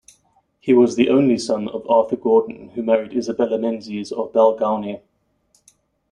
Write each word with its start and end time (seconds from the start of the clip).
He 0.59 0.73
was 0.73 0.95
the 0.95 1.11
only 1.11 1.37
son 1.37 1.67
of 1.67 1.87
Arthur 1.87 2.15
Gordon 2.15 2.69
who 2.69 2.81
married 2.81 3.15
Isabella 3.15 3.59
Menzies 3.59 4.11
of 4.11 4.33
Balgownie. 4.33 5.03